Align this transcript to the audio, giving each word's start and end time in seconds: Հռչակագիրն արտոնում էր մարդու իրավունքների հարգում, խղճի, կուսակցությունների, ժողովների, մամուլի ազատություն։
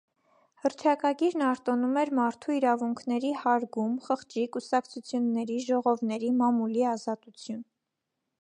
Հռչակագիրն 0.61 1.43
արտոնում 1.47 1.99
էր 2.03 2.11
մարդու 2.19 2.55
իրավունքների 2.55 3.33
հարգում, 3.43 3.93
խղճի, 4.07 4.47
կուսակցությունների, 4.57 5.61
ժողովների, 5.69 6.35
մամուլի 6.41 6.89
ազատություն։ 6.95 7.65